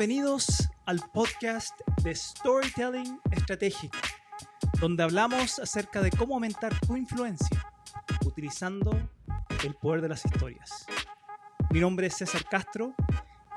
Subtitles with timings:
[0.00, 3.98] Bienvenidos al podcast de Storytelling Estratégico,
[4.80, 7.70] donde hablamos acerca de cómo aumentar tu influencia
[8.24, 8.98] utilizando
[9.62, 10.86] el poder de las historias.
[11.68, 12.94] Mi nombre es César Castro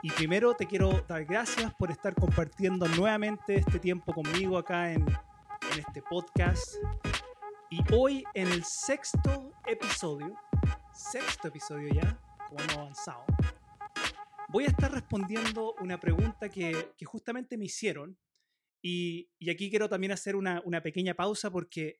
[0.01, 5.07] y primero te quiero dar gracias por estar compartiendo nuevamente este tiempo conmigo acá en,
[5.71, 6.75] en este podcast.
[7.69, 10.35] Y hoy en el sexto episodio,
[10.91, 12.19] sexto episodio ya,
[12.49, 13.23] como hemos avanzado,
[14.53, 18.19] voy a estar respondiendo una pregunta que, justamente me hicieron.
[18.83, 21.99] Y, aquí quiero también hacer una, pequeña pausa porque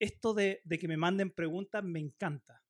[0.00, 2.64] esto de, que me manden preguntas me encanta.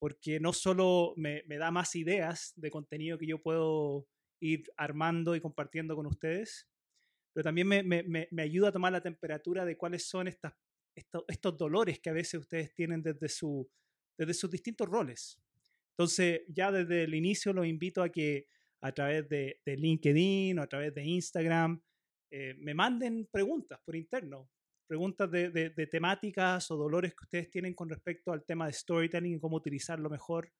[0.00, 4.08] Porque no solo me, da más ideas de contenido que yo puedo
[4.40, 6.68] ir armando y compartiendo con ustedes,
[7.32, 12.14] pero también me, ayuda a tomar la temperatura de cuáles son estos, dolores que a
[12.14, 13.28] veces ustedes tienen desde,
[14.18, 15.40] desde sus distintos roles.
[15.92, 18.48] Entonces, ya desde el inicio los invito a que
[18.82, 21.80] a través de, de LinkedIn o a través de Instagram
[22.30, 24.50] eh, me manden preguntas por interno,
[24.88, 29.36] preguntas de, de, temáticas o dolores que ustedes tienen con respecto al tema de storytelling
[29.36, 30.52] y cómo utilizarlo mejor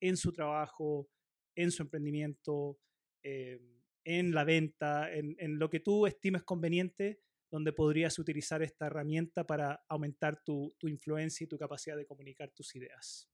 [0.00, 1.08] en su trabajo,
[1.56, 2.78] en su emprendimiento,
[3.24, 3.58] eh,
[4.04, 9.84] en la venta, en, lo que tú estimes conveniente, donde podrías utilizar esta herramienta para
[9.88, 13.30] aumentar tu influencia y tu capacidad de comunicar tus ideas.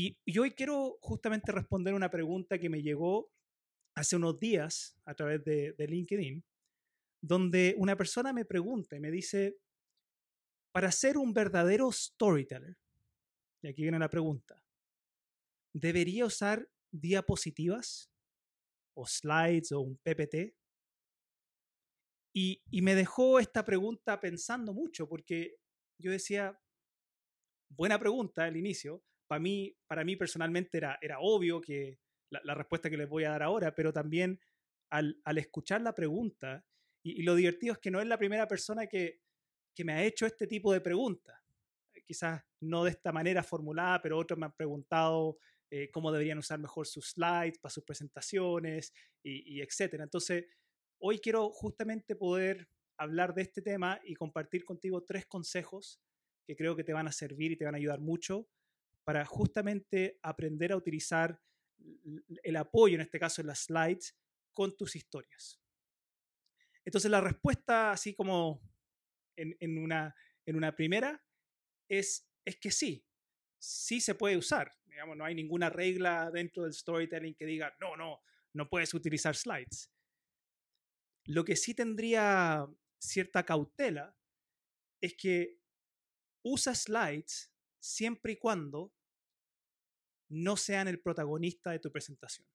[0.00, 3.32] Y, hoy quiero justamente responder una pregunta que me llegó
[3.96, 6.44] hace unos días a través de, LinkedIn,
[7.20, 9.58] donde una persona me pregunta y me dice,
[10.70, 12.78] para ser un verdadero storyteller,
[13.60, 14.62] y aquí viene la pregunta,
[15.72, 18.08] ¿debería usar diapositivas
[18.94, 20.54] o slides o un PPT?
[22.36, 25.56] Y, me dejó esta pregunta pensando mucho, porque
[26.00, 26.56] yo decía,
[27.68, 31.98] buena pregunta al inicio, para mí, para mí personalmente era, era obvio que
[32.30, 34.40] la, la, respuesta que les voy a dar ahora, pero también
[34.90, 36.64] al, al escuchar la pregunta,
[37.02, 39.20] y, y, lo divertido es que no es la primera persona que,
[39.74, 41.38] que me ha hecho este tipo de preguntas.
[42.04, 45.38] Quizás no de esta manera formulada, pero otros me han preguntado
[45.70, 48.92] eh, cómo deberían usar mejor sus slides para sus presentaciones
[49.22, 50.04] y, y etcétera.
[50.04, 50.46] Entonces,
[50.98, 56.00] hoy quiero justamente poder hablar de este tema y compartir contigo tres consejos
[56.46, 58.48] que creo que te van a servir y te van a ayudar mucho
[59.08, 61.40] para justamente aprender a utilizar
[62.42, 64.14] el apoyo, en este caso en las slides,
[64.52, 65.58] con tus historias.
[66.84, 68.60] Entonces la respuesta, así como
[69.34, 70.14] en, una,
[70.44, 71.24] en una primera,
[71.88, 73.02] es, es que sí,
[73.56, 74.76] sí se puede usar.
[74.84, 78.20] Digamos, no hay ninguna regla dentro del storytelling que diga, no, no,
[78.52, 79.90] no puedes utilizar slides.
[81.24, 84.14] Lo que sí tendría cierta cautela
[85.00, 85.62] es que
[86.42, 88.92] usa slides siempre y cuando
[90.28, 92.46] no sean el protagonista de tu presentación.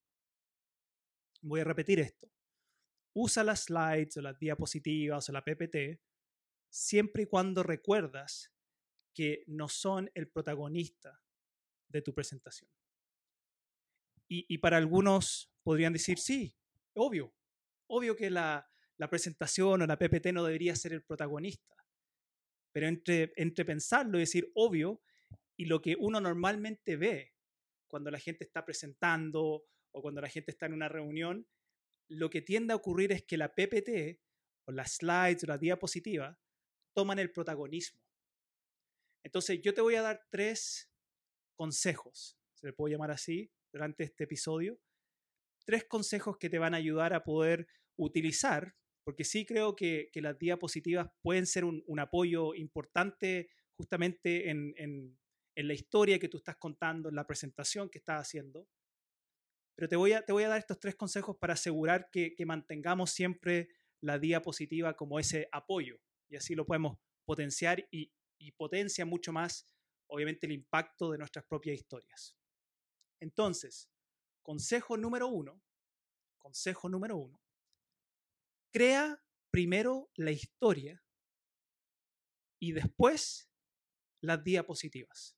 [1.42, 2.32] Voy a repetir esto.
[3.14, 6.00] Usa las slides o las diapositivas o la PPT
[6.70, 8.52] siempre y cuando recuerdas
[9.14, 11.22] que no son el protagonista
[11.88, 12.70] de tu presentación.
[14.28, 16.58] Y, para algunos podrían decir, sí,
[16.96, 17.36] obvio,
[17.86, 18.68] obvio que la,
[18.98, 21.76] la, presentación o la PPT no debería ser el protagonista.
[22.72, 25.04] Pero entre, entre pensarlo y decir obvio
[25.56, 27.33] y lo que uno normalmente ve
[27.94, 31.48] cuando la gente está presentando o cuando la gente está en una reunión,
[32.10, 34.20] lo que tiende a ocurrir es que la PPT
[34.68, 36.40] o las slides o la diapositiva
[36.96, 38.02] toman el protagonismo.
[39.24, 40.92] Entonces yo te voy a dar tres
[41.56, 44.80] consejos, se le puede llamar así, durante este episodio,
[45.64, 50.24] tres consejos que te van a ayudar a poder utilizar, porque sí creo que, que
[50.24, 55.16] las diapositivas pueden ser un, apoyo importante justamente en, en,
[55.56, 58.68] en la historia que tú estás contando, en la presentación que estás haciendo.
[59.76, 62.46] Pero te voy a, te voy a dar estos tres consejos para asegurar que, que
[62.46, 63.70] mantengamos siempre
[64.02, 66.00] la diapositiva como ese apoyo
[66.30, 69.70] y así lo podemos potenciar y, y potencia mucho más,
[70.08, 72.36] obviamente, el impacto de nuestras propias historias.
[73.20, 73.90] Entonces,
[74.42, 75.62] consejo número uno,
[76.38, 77.40] consejo número uno,
[78.72, 81.04] crea primero la historia
[82.60, 83.50] y después
[84.22, 85.38] las diapositivas.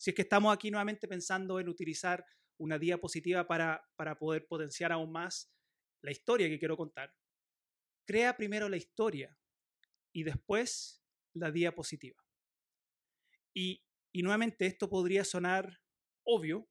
[0.00, 2.24] Si es que estamos aquí nuevamente pensando en utilizar
[2.58, 5.52] una diapositiva para, para poder potenciar aún más
[6.02, 7.14] la historia que quiero contar,
[8.06, 9.36] crea primero la historia
[10.14, 11.04] y después
[11.34, 12.18] la diapositiva.
[13.54, 15.82] Y, y nuevamente esto podría sonar
[16.24, 16.66] obvio,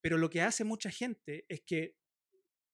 [0.00, 1.98] pero lo que hace mucha gente es que,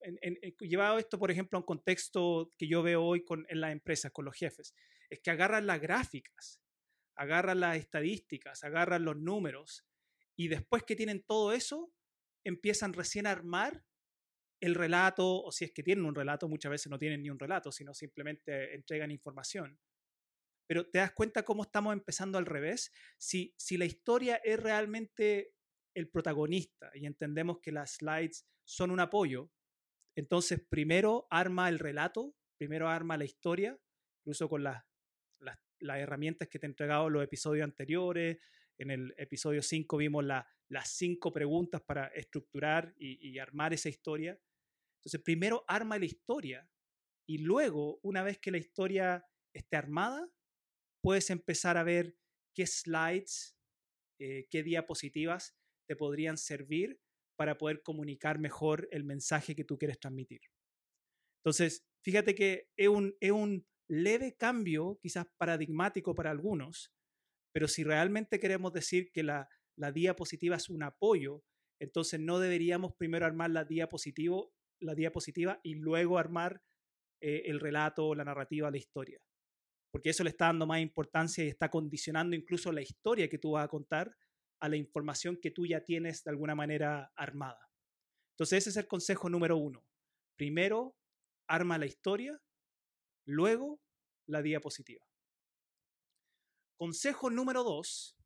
[0.03, 3.73] en, en, llevado esto, por ejemplo, a un contexto que yo veo hoy en las
[3.73, 4.77] empresas, con los jefes,
[5.09, 6.61] es que agarran las gráficas
[7.21, 9.87] agarran las estadísticas, agarran los números
[10.37, 11.93] y después que tienen todo eso,
[12.47, 13.85] empiezan recién a armar
[14.63, 17.39] el relato, o si es que tienen un relato, muchas veces no tienen ni un
[17.39, 19.79] relato, sino simplemente entregan información.
[20.67, 22.91] Pero te das cuenta cómo estamos empezando al revés.
[23.19, 25.53] Si, si la historia es realmente
[25.95, 29.51] el protagonista y entendemos que las slides son un apoyo,
[30.17, 33.79] entonces primero arma el relato, primero arma la historia,
[34.21, 34.85] incluso con las,
[35.81, 38.39] las, herramientas que te he entregado en los episodios anteriores.
[38.79, 44.39] En el episodio 5 vimos las cinco preguntas para estructurar y, y armar esa historia.
[44.99, 46.69] Entonces primero arma la historia
[47.31, 49.25] y luego, una vez que la historia
[49.55, 50.29] esté armada,
[51.01, 52.17] puedes empezar a ver
[52.57, 53.57] qué slides,
[54.19, 55.57] eh, qué diapositivas
[55.87, 57.01] te podrían servir
[57.37, 60.41] para poder comunicar mejor el mensaje que tú quieres transmitir.
[61.45, 66.93] Entonces, fíjate que es un, es un leve cambio, quizás paradigmático para algunos,
[67.53, 71.43] pero si realmente queremos decir que la, la diapositiva es un apoyo,
[71.81, 76.63] entonces no deberíamos primero armar la, diapositivo, la diapositiva y luego armar
[77.21, 79.21] eh, el relato, la narrativa, la historia
[79.91, 83.53] porque eso le está dando más importancia y está condicionando incluso la historia que tú
[83.53, 84.17] vas a contar
[84.61, 87.69] a la información que tú ya tienes de alguna manera armada.
[88.35, 89.85] Entonces ese es el consejo número uno.
[90.37, 90.97] Primero,
[91.49, 92.41] arma la historia,
[93.25, 93.81] luego
[94.27, 95.05] la diapositiva.
[96.77, 98.17] Consejo número dos,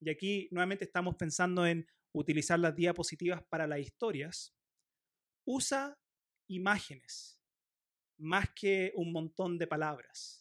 [0.00, 4.54] y aquí nuevamente estamos pensando en utilizar las diapositivas para las historias,
[5.44, 5.98] usa
[6.48, 7.40] imágenes
[8.18, 10.40] más que un montón de palabras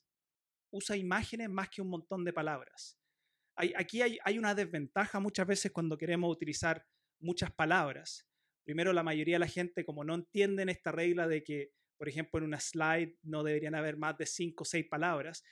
[0.72, 2.98] usa imágenes más que un montón de palabras.
[3.56, 6.86] aquí hay, una desventaja muchas veces cuando queremos utilizar
[7.20, 8.26] muchas palabras.
[8.64, 12.40] Primero, la mayoría de la gente, como no entienden esta regla de que, por ejemplo,
[12.40, 15.44] en una slide no deberían haber más de cinco o seis palabras,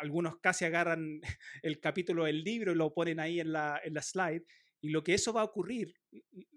[0.00, 1.20] algunos casi agarran
[1.62, 4.44] el capítulo del libro y lo ponen ahí en la, en la slide.
[4.80, 5.94] Y lo que eso va a ocurrir,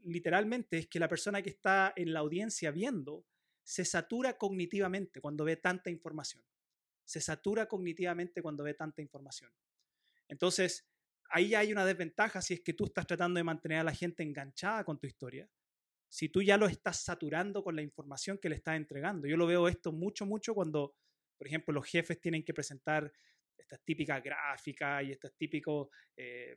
[0.03, 3.27] literalmente, es que la persona que está en la audiencia viendo
[3.61, 6.43] se satura cognitivamente cuando ve tanta información
[7.05, 9.51] se satura cognitivamente cuando ve tanta información.
[10.27, 10.87] Entonces,
[11.29, 14.23] ahí hay una desventaja si es que tú estás tratando de mantener a la gente
[14.23, 15.49] enganchada con tu historia,
[16.13, 19.27] si tú ya lo estás saturando con la información que le estás entregando.
[19.27, 20.95] Yo lo veo esto mucho, mucho cuando,
[21.35, 23.11] por ejemplo, los jefes tienen que presentar
[23.57, 25.73] estas típicas gráficas y estas típicas
[26.15, 26.55] eh,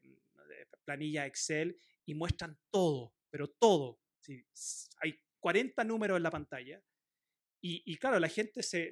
[0.85, 1.75] planillas Excel
[2.05, 3.99] y muestran todo, pero todo.
[5.01, 6.83] hay 40 números en la pantalla
[7.63, 8.91] y, claro, la gente se,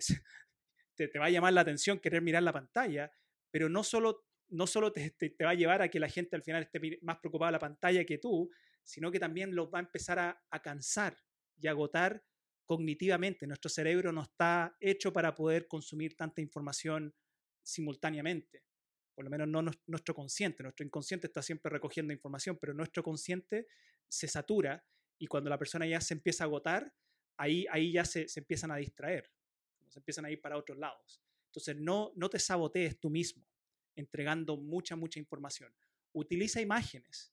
[0.97, 3.13] te, va a llamar la atención querer mirar la pantalla,
[3.51, 6.43] pero no solo, no solo te, te, va a llevar a que la gente al
[6.43, 8.51] final esté más preocupada de la pantalla que tú,
[8.85, 11.17] sino que también los va a empezar a, cansar
[11.57, 12.25] y agotar
[12.65, 13.47] cognitivamente.
[13.47, 17.15] Nuestro cerebro no está hecho para poder consumir tanta información
[17.63, 18.63] simultáneamente.
[19.15, 20.63] Por lo menos no nuestro consciente.
[20.63, 23.67] Nuestro inconsciente está siempre recogiendo información, pero nuestro consciente
[24.09, 24.85] se satura
[25.19, 26.95] y cuando la persona ya se empieza a agotar,
[27.37, 29.31] ahí, ahí ya se, se empiezan a distraer
[29.99, 31.23] empiezan a ir para otros lados.
[31.47, 33.47] Entonces, no, no te sabotees tú mismo
[33.97, 35.73] entregando mucha, mucha información.
[36.13, 37.33] Utiliza imágenes.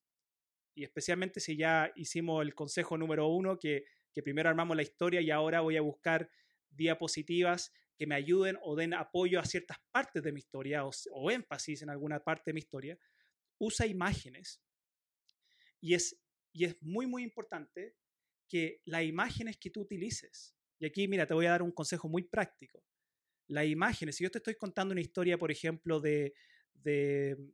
[0.74, 5.22] Y especialmente si ya hicimos el consejo número uno, que, que primero armamos la historia
[5.22, 6.30] y ahora voy a buscar
[6.70, 11.32] diapositivas que me ayuden o den apoyo a ciertas partes de mi historia o, o
[11.32, 12.98] énfasis en alguna parte de mi historia,
[13.58, 14.62] usa imágenes.
[15.80, 16.20] Y es,
[16.52, 17.96] y es muy, muy importante
[18.48, 22.10] que las imágenes que tú utilices y aquí, mira, te voy a dar un consejo
[22.10, 22.84] muy práctico.
[23.48, 26.34] Las imágenes, si yo te estoy contando una historia, por ejemplo, de,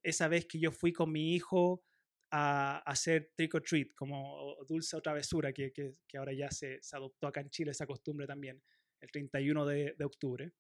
[0.02, 1.84] esa vez que yo fui con mi hijo
[2.32, 7.28] a, hacer trick or treat, como dulce o travesura, que, que, ahora ya se, adoptó
[7.28, 8.62] acá en Chile esa costumbre también,
[9.02, 10.52] el 31 de, de octubre.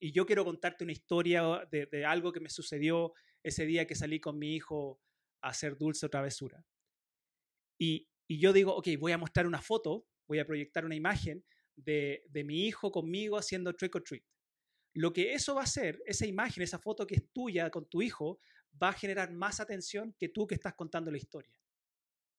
[0.00, 3.94] Y yo quiero contarte una historia de, de, algo que me sucedió ese día que
[3.94, 5.00] salí con mi hijo
[5.40, 6.64] a hacer dulce o travesura.
[7.78, 11.44] Y, y yo digo, ok, voy a mostrar una foto, voy a proyectar una imagen
[11.76, 14.24] de, mi hijo conmigo haciendo trick or treat.
[14.94, 18.00] Lo que eso va a hacer, esa imagen, esa foto que es tuya con tu
[18.00, 18.40] hijo,
[18.82, 21.58] va a generar más atención que tú que estás contando la historia.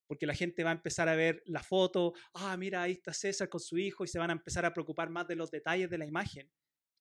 [0.07, 3.49] Porque la gente va a empezar a ver la foto, ah, mira, ahí está César
[3.49, 5.97] con su hijo y se van a empezar a preocupar más de los detalles de
[5.97, 6.51] la imagen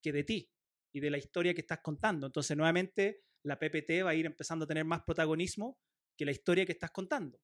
[0.02, 0.50] que de ti
[0.92, 2.26] y de la historia que estás contando.
[2.26, 5.78] Entonces, nuevamente, la PPT va a ir empezando a tener más protagonismo
[6.16, 7.40] que la historia que estás contando.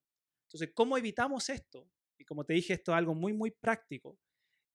[0.47, 1.91] Entonces, ¿cómo evitamos esto?
[2.19, 4.19] Y como te dije, esto es algo muy, muy práctico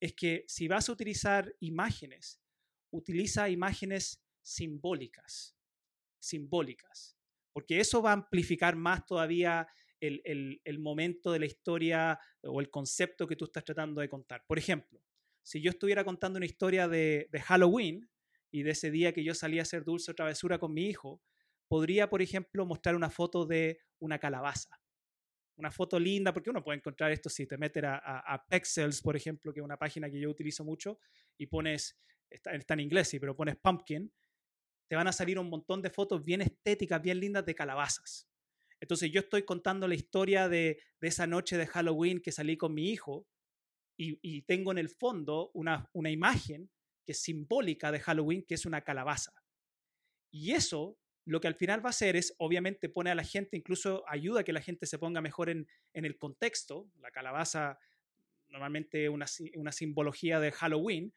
[0.00, 2.40] es que si vas a utilizar imágenes,
[2.90, 5.55] utiliza imágenes simbólicas,
[6.18, 7.16] simbólicas,
[7.52, 9.66] porque eso va a amplificar más todavía
[10.00, 14.44] el, momento de la historia o el concepto que tú estás tratando de contar.
[14.46, 15.02] Por ejemplo,
[15.42, 18.08] si yo estuviera contando una historia de, de Halloween
[18.50, 21.22] y de ese día que yo salí a hacer dulce o travesura con mi hijo,
[21.68, 24.80] podría, por ejemplo, mostrar una foto de una calabaza.
[25.58, 29.16] una foto linda, porque uno puede encontrar esto si te metes a, a, Pexels, por
[29.16, 30.98] ejemplo, que es una página que yo utilizo mucho,
[31.38, 34.12] y pones, está, está en inglés, sí, pero pones pumpkin,
[34.88, 38.28] te van a salir un montón de fotos bien estéticas, bien lindas de calabazas.
[38.80, 42.90] Entonces yo estoy contando la historia de, esa noche de Halloween que salí con mi
[42.90, 43.26] hijo
[43.98, 46.70] y, tengo en el fondo una, imagen
[47.06, 49.32] que es simbólica de Halloween, que es una calabaza.
[50.30, 53.56] Y eso lo que al final va a hacer es, obviamente, pone a la gente,
[53.56, 56.90] incluso ayuda a que la gente se ponga mejor en, en el contexto.
[57.00, 57.78] La calabaza,
[58.48, 61.14] normalmente una, una simbología de Halloween,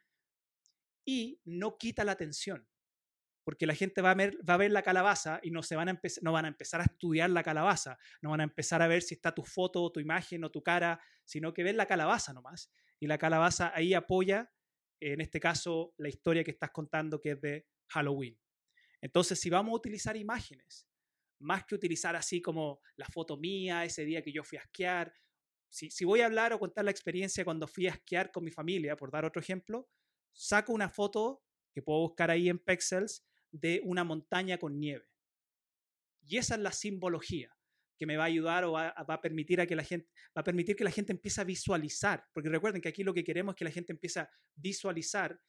[1.06, 2.69] y no quita la atención
[3.44, 5.90] porque la gente va a ver, va a ver la calabaza y no, se van
[5.90, 9.02] a no van a empezar a estudiar la calabaza, no van a empezar a ver
[9.02, 12.72] si está tu foto, tu imagen o tu cara, sino que ven la calabaza nomás.
[13.00, 14.52] Y la calabaza ahí apoya,
[15.00, 18.38] en este caso, la historia que estás contando que es de Halloween.
[19.02, 20.88] Entonces, si vamos a utilizar imágenes,
[21.40, 25.14] más que utilizar así como la foto mía, ese día que yo fui a esquiar,
[25.70, 28.52] si, si voy a hablar o contar la experiencia cuando fui a esquiar con mi
[28.52, 29.90] familia, por dar otro ejemplo,
[30.34, 31.44] saco una foto
[31.74, 35.08] que puedo buscar ahí en Pexels de una montaña con nieve.
[36.22, 37.56] Y esa es la simbología
[37.98, 40.44] que me va a ayudar o va, a permitir a que la gente va a
[40.44, 43.58] permitir que la gente empiece a visualizar, porque recuerden que aquí lo que queremos es
[43.58, 45.42] que la gente empiece a visualizar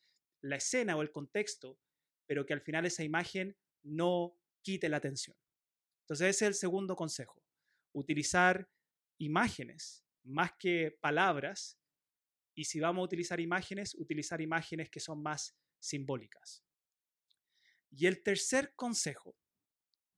[0.43, 1.79] la escena o el contexto,
[2.27, 5.37] pero que al final esa imagen no quite la atención.
[6.03, 7.41] Entonces ese es el segundo consejo,
[7.93, 8.69] utilizar
[9.19, 11.79] imágenes más que palabras
[12.57, 16.65] y si vamos a utilizar imágenes, utilizar imágenes que son más simbólicas.
[17.91, 19.37] Y el tercer consejo,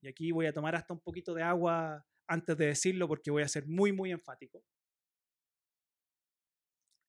[0.02, 3.42] y aquí voy a tomar hasta un poquito de agua antes de decirlo porque voy
[3.42, 4.64] a ser muy, muy enfático.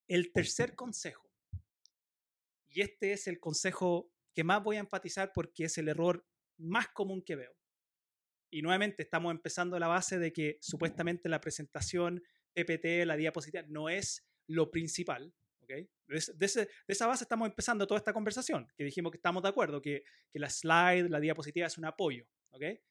[0.08, 1.30] El tercer consejo,
[2.70, 6.26] y este es el consejo que más voy a enfatizar porque es el error
[6.58, 7.56] más común que veo.
[8.52, 13.64] Y nuevamente estamos empezando a la base de que supuestamente la presentación PPT, la diapositiva,
[13.68, 15.90] no es lo principal, ¿okay?
[16.08, 20.04] De, esa base estamos empezando toda esta conversación, que dijimos que estamos de acuerdo, que,
[20.30, 22.28] que la slide, la diapositiva es un apoyo.
[22.52, 22.82] ¿okay?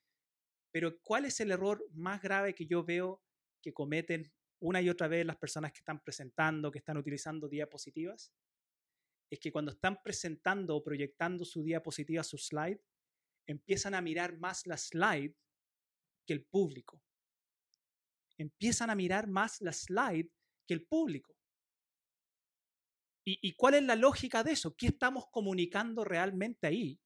[0.71, 3.23] Pero ¿cuál es el error más grave que yo veo
[3.61, 8.33] que cometen una y otra vez las personas que están presentando, que están utilizando diapositivas?
[9.31, 12.81] Es que cuando están presentando o proyectando su diapositiva, su slide,
[13.47, 15.35] empiezan a mirar más la slide
[16.27, 17.03] que el público.
[18.39, 20.31] Empiezan a mirar más la slide
[20.67, 21.32] que el público.
[23.25, 24.77] ¿Y, cuál es la lógica de eso?
[24.77, 27.01] ¿Qué estamos comunicando realmente ahí?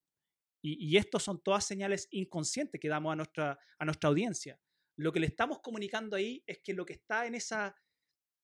[0.63, 4.59] Y, y estos son todas señales inconscientes que damos a nuestra, a nuestra audiencia.
[4.97, 7.77] Lo que le estamos comunicando ahí es que lo que está en esa,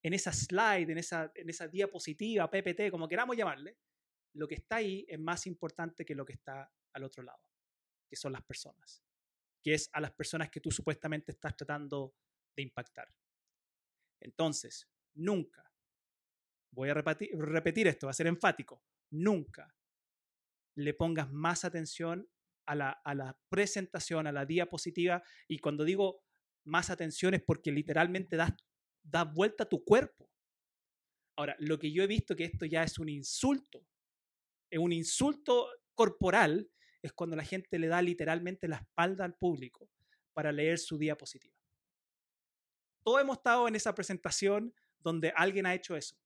[0.03, 3.79] en esa slide, en esa, en esa diapositiva, PPT, como queramos llamarle,
[4.35, 7.43] lo que está ahí es más importante que lo que está al otro lado,
[8.09, 9.03] que son las personas,
[9.63, 12.15] que es a las personas que tú supuestamente estás tratando
[12.55, 13.13] de impactar.
[14.21, 15.72] Entonces, nunca,
[16.73, 19.75] voy a repetir, esto, va a ser enfático, nunca
[20.75, 22.29] le pongas más atención
[22.67, 26.25] a la, presentación, a la diapositiva, y cuando digo
[26.65, 28.53] más atención es porque literalmente das,
[29.03, 30.31] das vuelta a tu cuerpo.
[31.37, 33.87] Ahora, lo que yo he visto que esto ya es un insulto,
[34.71, 36.71] es un insulto corporal,
[37.03, 39.91] es cuando la gente le da literalmente la espalda al público
[40.33, 41.55] para leer su diapositiva.
[43.03, 46.17] Todos hemos estado en esa presentación donde alguien ha hecho eso.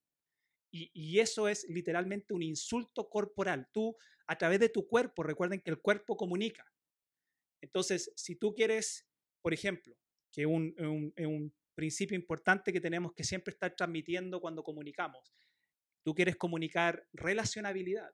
[0.70, 3.68] Y, eso es literalmente un insulto corporal.
[3.72, 3.96] Tú,
[4.26, 6.64] a través de tu cuerpo, recuerden que el cuerpo comunica.
[7.62, 9.06] Entonces, si tú quieres,
[9.40, 9.96] por ejemplo,
[10.32, 15.34] que un, un, principio importante que tenemos que siempre estar transmitiendo cuando comunicamos,
[16.02, 18.10] tú quieres comunicar relacionabilidad.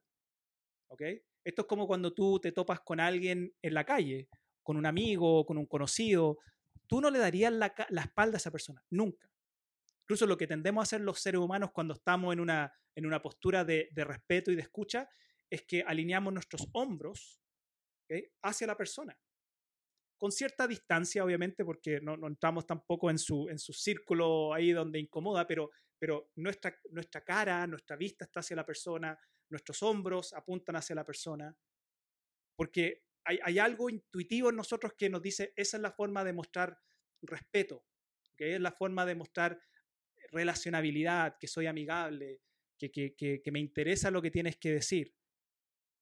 [0.88, 1.02] ¿Ok?
[1.44, 4.28] Esto es como cuando tú te topas con alguien en la calle,
[4.64, 6.38] con un amigo, con un conocido.
[6.88, 9.31] Tú no le darías la espalda a esa persona, nunca.
[10.12, 13.22] Incluso lo que tendemos a hacer los seres humanos cuando estamos en una, en una
[13.22, 15.08] postura de, respeto y de escucha
[15.48, 17.40] es que alineamos nuestros hombros
[18.42, 19.18] hacia la persona.
[20.18, 24.72] Con cierta distancia, obviamente, porque no, no, entramos tampoco en su, en su círculo ahí
[24.72, 30.34] donde incomoda, pero, pero nuestra, nuestra cara, nuestra vista está hacia la persona, nuestros hombros
[30.34, 31.56] apuntan hacia la persona,
[32.54, 36.34] porque hay, hay algo intuitivo en nosotros que nos dice, esa es la forma de
[36.34, 36.78] mostrar
[37.22, 37.86] respeto,
[38.36, 39.58] que es la forma de mostrar
[40.32, 42.40] relacionabilidad, que soy amigable,
[42.78, 45.14] que, que, que, me interesa lo que tienes que decir.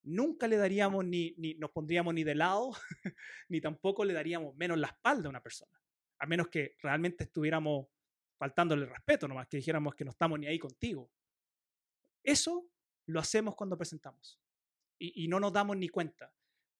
[0.02, 2.70] Nunca le daríamos ni, ni nos pondríamos ni de lado,
[3.48, 5.78] ni tampoco le daríamos menos la espalda a una persona,
[6.18, 7.88] a menos que realmente estuviéramos
[8.38, 11.10] faltándole respeto, nomás que dijéramos que no estamos ni ahí contigo.
[12.24, 12.70] Eso
[13.06, 14.40] lo hacemos cuando presentamos
[14.98, 16.32] y, y no nos damos ni cuenta.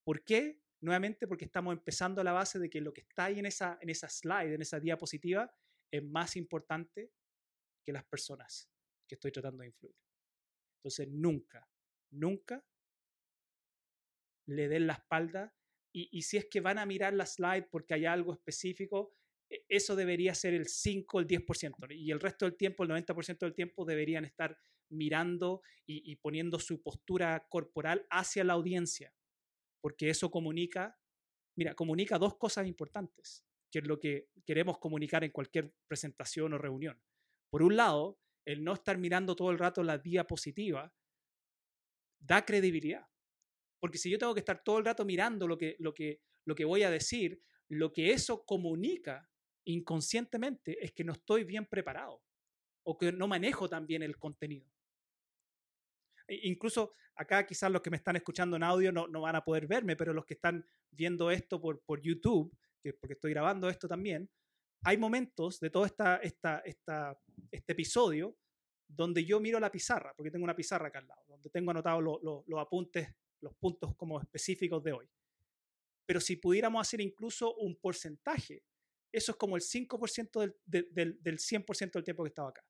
[0.03, 0.63] ¿Por qué?
[0.81, 3.79] Nuevamente porque estamos empezando a la base de que lo que está ahí en esa,
[3.83, 5.53] en esa slide, en esa diapositiva,
[5.91, 7.13] es más importante
[7.85, 8.71] que las personas
[9.09, 9.97] que estoy tratando de influir.
[10.79, 11.69] Entonces, nunca,
[12.11, 12.65] nunca
[14.47, 15.55] le den la espalda
[15.93, 19.13] y, si es que van a mirar la slide porque hay algo específico,
[19.49, 21.91] e, eso debería ser el 5, el 10%.
[21.97, 24.57] Y el resto del tiempo, el 90% del tiempo, deberían estar
[24.91, 29.13] mirando y, poniendo su postura corporal hacia la audiencia,
[29.81, 30.97] porque eso comunica,
[31.57, 36.59] mira, comunica dos cosas importantes, que es lo que queremos comunicar en cualquier presentación o
[36.59, 37.01] reunión.
[37.51, 40.93] Por un lado, el no estar mirando todo el rato la diapositiva
[42.19, 43.07] da credibilidad.
[43.81, 46.55] Porque si yo tengo que estar todo el rato mirando lo que, lo que, lo
[46.55, 49.29] que voy a decir, lo que eso comunica
[49.65, 52.23] inconscientemente es que no estoy bien preparado
[52.83, 54.71] o que no manejo tan bien el contenido.
[56.29, 59.67] Incluso acá quizás los que me están escuchando en audio no, no van a poder
[59.67, 63.89] verme, pero los que están viendo esto por, por YouTube, que porque estoy grabando esto
[63.89, 64.31] también,
[64.83, 67.19] hay momentos de todo esta, esta, esta,
[67.51, 68.37] este episodio
[68.89, 72.03] donde yo miro la pizarra, porque tengo una pizarra acá al lado, donde tengo anotados
[72.03, 73.09] los apuntes,
[73.41, 75.09] los puntos como específicos de hoy.
[76.07, 78.65] Pero si pudiéramos hacer incluso un porcentaje,
[79.13, 82.65] eso es como el 5% del, del, del 100% del tiempo que estaba acá,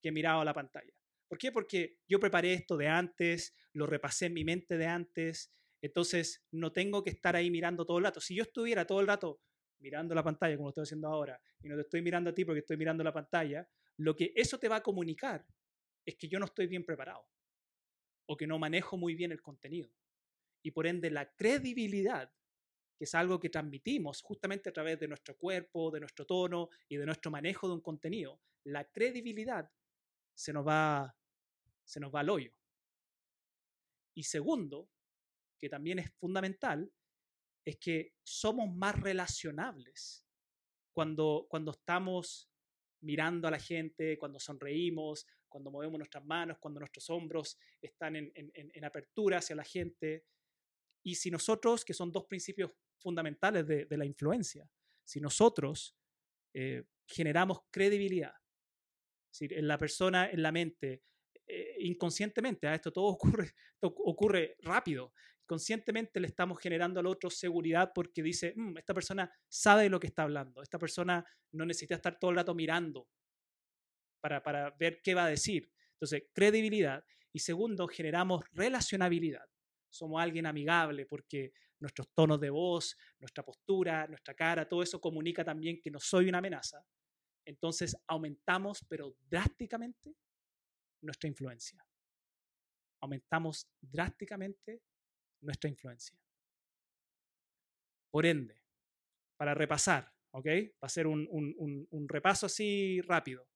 [0.00, 0.92] que he mirado a la pantalla.
[1.28, 1.50] ¿Por qué?
[1.50, 5.50] Porque yo preparé esto de antes, lo repasé en mi mente de antes,
[5.82, 8.20] entonces no tengo que estar ahí mirando todo el rato.
[8.20, 9.40] Si yo estuviera todo el rato
[9.84, 12.44] mirando la pantalla, como lo estoy haciendo ahora, y no te estoy mirando a ti
[12.44, 15.46] porque estoy mirando la pantalla, lo que eso te va a comunicar
[16.06, 17.28] es que yo no estoy bien preparado
[18.26, 19.90] o que no manejo muy bien el contenido.
[20.62, 22.32] Y por ende la credibilidad,
[22.96, 26.96] que es algo que transmitimos justamente a través de nuestro cuerpo, de nuestro tono y
[26.96, 29.70] de nuestro manejo de un contenido, la credibilidad
[30.32, 31.14] se nos va,
[31.84, 32.52] se nos va al hoyo.
[34.14, 34.88] Y segundo,
[35.60, 36.90] que también es fundamental,
[37.64, 40.26] es que somos más relacionables
[40.92, 42.50] cuando, cuando estamos
[43.00, 48.32] mirando a la gente, cuando sonreímos, cuando movemos nuestras manos, cuando nuestros hombros están en,
[48.34, 50.24] en, apertura hacia la gente.
[51.04, 54.68] Y si nosotros, que son dos principios fundamentales de, la influencia,
[55.04, 55.96] si nosotros
[56.54, 58.34] eh, generamos credibilidad,
[59.40, 61.02] en la persona, en la mente,
[61.46, 65.12] eh, inconscientemente, a esto todo ocurre, ocurre rápido,
[65.46, 70.00] conscientemente le estamos generando al otro seguridad porque dice, mm, esta persona sabe de lo
[70.00, 73.08] que está hablando, esta persona no necesita estar todo el rato mirando
[74.20, 75.70] para, para ver qué va a decir.
[75.92, 77.04] Entonces, credibilidad.
[77.32, 79.44] Y segundo, generamos relacionabilidad.
[79.90, 85.44] Somos alguien amigable porque nuestros tonos de voz, nuestra postura, nuestra cara, todo eso comunica
[85.44, 86.84] también que no soy una amenaza.
[87.44, 90.16] Entonces aumentamos, pero drásticamente,
[91.02, 91.84] nuestra influencia.
[93.00, 94.82] Aumentamos drásticamente
[95.44, 96.18] nuestra influencia.
[98.10, 98.62] Por ende,
[99.36, 100.46] para repasar, ¿ok?
[100.82, 103.48] Va a ser un, un, repaso así rápido.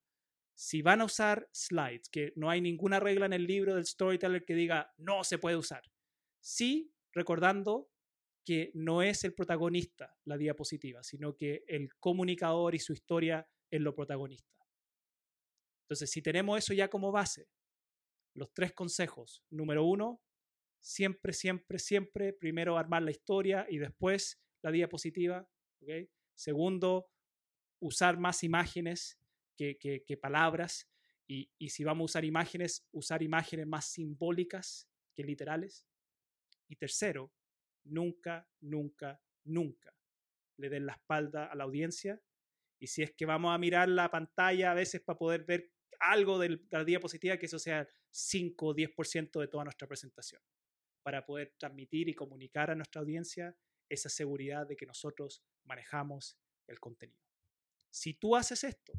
[0.54, 4.44] Si van a usar slides, que no hay ninguna regla en el libro del storyteller
[4.44, 5.82] que diga no se puede usar.
[6.40, 7.88] Sí, recordando
[8.44, 13.80] que no es el protagonista la diapositiva, sino que el comunicador y su historia es
[13.80, 14.58] lo protagonista.
[15.84, 17.48] Entonces, si tenemos eso ya como base,
[18.34, 19.44] los tres consejos.
[19.50, 20.22] Número uno,
[20.80, 25.48] siempre, siempre, siempre, primero armar la historia y después la diapositiva.
[26.34, 27.10] Segundo,
[27.80, 29.18] usar más imágenes
[29.56, 30.88] que, palabras.
[31.26, 35.84] Y, y, si vamos a usar imágenes, usar imágenes más simbólicas que literales.
[36.68, 37.32] Y tercero,
[37.84, 39.94] nunca, nunca, nunca
[40.56, 42.20] le den la espalda a la audiencia.
[42.80, 46.38] Y si es que vamos a mirar la pantalla a veces para poder ver algo
[46.38, 50.40] de la diapositiva, que eso sea 5 o 10% de toda nuestra presentación
[51.08, 53.56] para poder transmitir y comunicar a nuestra audiencia
[53.88, 57.24] esa seguridad de que nosotros manejamos el contenido.
[57.90, 58.92] Si tú haces esto,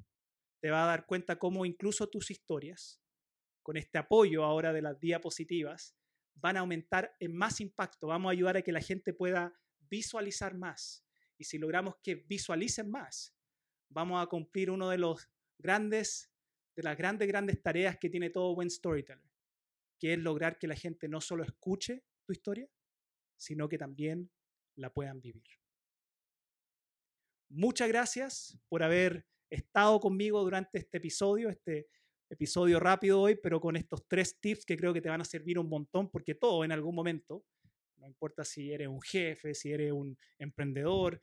[0.59, 2.99] te va a dar cuenta cómo incluso tus historias,
[3.61, 5.95] con este apoyo ahora de las diapositivas,
[6.33, 8.07] van a aumentar en más impacto.
[8.07, 11.05] Vamos a ayudar a que la gente pueda visualizar más.
[11.37, 13.35] Y si logramos que visualicen más,
[13.87, 16.33] vamos a cumplir uno de los grandes,
[16.75, 19.28] de las grandes, grandes tareas que tiene todo buen storyteller,
[19.99, 22.67] que es lograr que la gente no solo escuche tu historia,
[23.37, 24.31] sino que también
[24.75, 25.43] la puedan vivir.
[27.49, 31.87] Muchas gracias por haber estado conmigo durante este episodio, este
[32.29, 35.57] episodio rápido hoy, pero con estos tres tips que creo que te van a servir
[35.57, 37.43] un montón, porque todo en algún momento,
[37.97, 41.19] no importa si eres un jefe, si eres un emprendedor,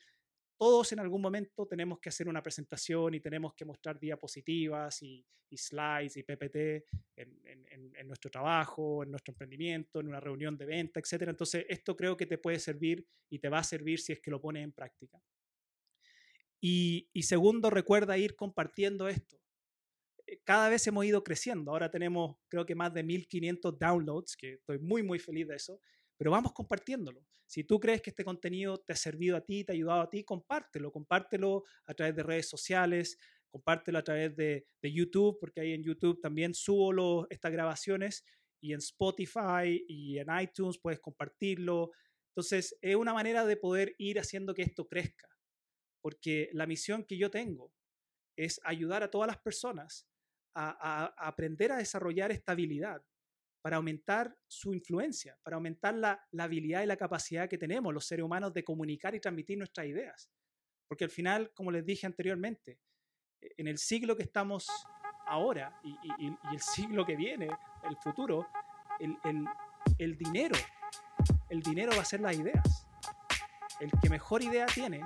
[0.57, 5.25] todos en algún momento tenemos que hacer una presentación y tenemos que mostrar diapositivas y,
[5.57, 6.57] slides y PPT
[7.17, 11.23] en, nuestro trabajo, en nuestro emprendimiento, en una reunión de venta, etc.
[11.29, 14.31] Entonces, esto creo que te puede servir y te va a servir si es que
[14.31, 15.23] lo pones en práctica.
[16.61, 19.41] Y, y segundo, recuerda ir compartiendo esto.
[20.27, 21.71] Eh, cada vez hemos ido creciendo.
[21.71, 25.81] Ahora tenemos, creo que más de 1500 downloads, que estoy muy, muy feliz de eso.
[26.17, 27.27] Pero vamos compartiéndolo.
[27.47, 30.11] Si tú crees que este contenido te ha servido a ti, te ha ayudado a
[30.11, 30.91] ti, compártelo.
[30.91, 33.19] Compártelo a través de redes sociales,
[33.51, 38.25] compártelo a través de, de YouTube, porque ahí en YouTube también subo estas grabaciones
[38.61, 41.93] y en Spotify y en iTunes puedes compartirlo.
[42.31, 45.29] Entonces, es una manera de poder ir haciendo que esto crezca,
[46.03, 47.73] porque la misión que yo tengo
[48.37, 50.07] es ayudar a todas las personas
[50.55, 53.03] a, aprender a desarrollar esta habilidad
[53.67, 58.07] para aumentar su influencia, para aumentar la, la, habilidad y la capacidad que tenemos los
[58.07, 60.31] seres humanos de comunicar y transmitir nuestras ideas.
[60.87, 62.79] Porque al final, como les dije anteriormente,
[63.41, 64.69] e, en el siglo que estamos
[65.27, 65.97] ahora y,
[66.53, 67.49] el siglo que viene,
[67.83, 68.47] el futuro,
[69.01, 69.17] el,
[69.99, 70.55] el, dinero,
[71.51, 72.87] el dinero va a ser las ideas.
[73.81, 75.01] El que mejor idea tiene,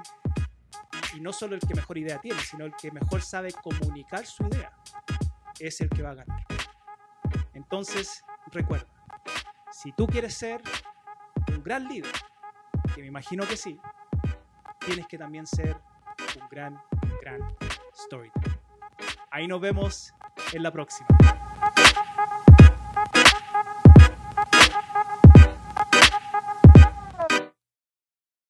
[1.16, 4.46] y no solo el que mejor idea tiene, sino el que mejor sabe comunicar su
[4.48, 4.70] idea,
[5.58, 6.44] es el que va a ganar.
[7.54, 8.86] Entonces, recuerda,
[9.72, 10.62] si tú quieres ser
[11.48, 12.12] un gran líder,
[12.94, 13.80] que me imagino que sí,
[14.80, 15.76] tienes que también ser
[16.40, 16.80] un gran,
[17.22, 17.40] gran
[17.94, 18.58] storyteller.
[19.30, 20.14] Ahí nos vemos
[20.52, 21.06] en la próxima.